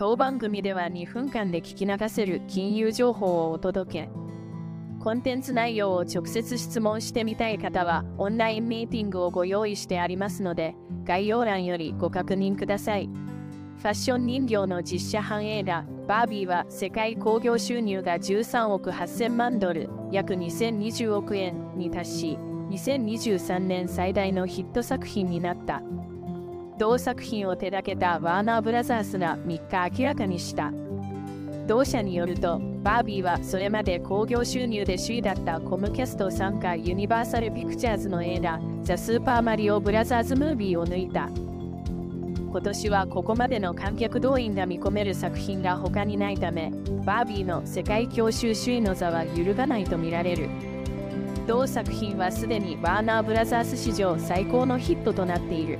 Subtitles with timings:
[0.00, 4.08] 当番組では2分間で聞き流せる金融情報をお届け。
[4.98, 10.74] コンテンツ内容を直接質問してみたい方は、オンラインミーティングをご用意してありますので、
[11.04, 13.10] 概要欄よりご確認ください。
[13.76, 22.38] ファッション人形の実写版映画、バービーは世界興行収入が13億8000万ドル、約2020億円に達し、
[22.70, 25.82] 2023年最大のヒット作品になった。
[26.80, 30.72] 同作品を手掛けたワーナーブラザースが3日明らかにした。
[31.66, 41.28] 同社によると、バービーはそれまで興行収入で首位だったコムキャスト参加ユニバーサル・ピクチャーズの映画、ザ・スーパーマリオ・ブラザーズ・ムービーを抜いた。
[42.50, 46.72] 今年はここまでの観客動員が見込める作品が他にないため、
[47.04, 50.48] バービーの世界教習首位の座は揺るがないとみられる。
[51.46, 55.78] 同作品はすでにワーナーブラザース史上最高のヒットとなっている。